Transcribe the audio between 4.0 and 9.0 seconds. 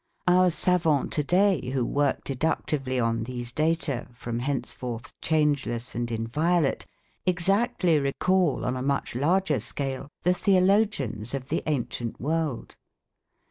from henceforth changeless and inviolate, exactly recall on a